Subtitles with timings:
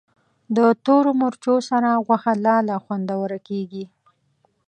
[0.55, 3.85] د تورو مرچو سره غوښه لا خوندوره کېږي.